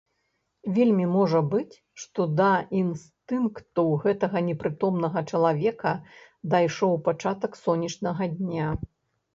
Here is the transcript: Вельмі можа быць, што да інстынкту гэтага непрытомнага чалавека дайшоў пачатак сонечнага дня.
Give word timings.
Вельмі 0.77 1.03
можа 1.15 1.41
быць, 1.51 1.75
што 2.05 2.25
да 2.39 2.47
інстынкту 2.79 3.85
гэтага 4.07 4.37
непрытомнага 4.49 5.19
чалавека 5.31 5.91
дайшоў 6.57 7.01
пачатак 7.11 7.51
сонечнага 7.65 8.23
дня. 8.39 8.67